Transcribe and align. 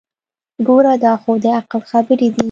ګوره 0.67 0.93
دا 1.03 1.13
خو 1.21 1.31
دعقل 1.43 1.81
خبرې 1.91 2.27
دي. 2.35 2.39